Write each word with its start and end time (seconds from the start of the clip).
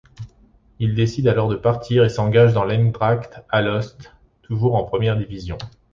Il 0.79 0.95
décide 0.95 1.27
alors 1.27 1.47
de 1.47 1.55
partir 1.55 2.03
et 2.03 2.09
s'engage 2.09 2.57
avec 2.57 2.71
l'Eendracht 2.75 3.43
Alost, 3.49 4.11
toujours 4.41 4.73
en 4.75 4.83
première 4.83 5.15
division. 5.15 5.59